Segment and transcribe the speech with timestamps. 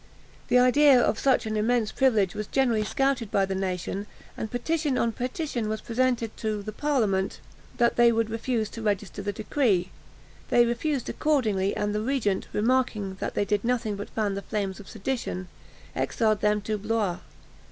[0.47, 4.97] The idea of such an immense privilege was generally scouted by the nation, and petition
[4.97, 7.39] on petition was presented to the parliament
[7.77, 9.91] that they would refuse to register the decree.
[10.49, 14.71] They refused accordingly, and the regent, remarking that they did nothing but fan the flame
[14.71, 15.49] of sedition,
[15.95, 17.19] exiled them to Blois.